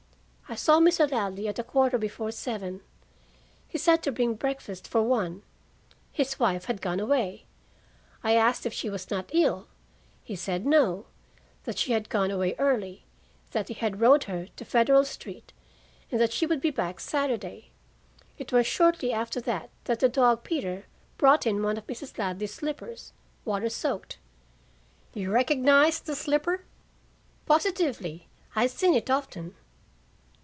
[0.49, 1.09] "I saw Mr.
[1.09, 2.81] Ladley at a quarter before seven.
[3.69, 5.43] He said to bring breakfast for one.
[6.11, 7.45] His wife had gone away.
[8.21, 9.65] I asked if she was not ill, and
[10.25, 11.05] he said no;
[11.63, 13.05] that she had gone away early;
[13.51, 15.53] that he had rowed her to Federal Street,
[16.11, 17.69] and that she would be back Saturday.
[18.37, 20.83] It was shortly after that that the dog Peter
[21.17, 22.17] brought in one of Mrs.
[22.17, 23.13] Ladley's slippers,
[23.45, 24.17] water soaked."
[25.13, 26.65] "You recognized the slipper?"
[27.45, 28.27] "Positively.
[28.53, 29.55] I had seen it often."